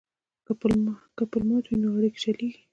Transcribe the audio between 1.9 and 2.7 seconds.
اړیکې شلیږي.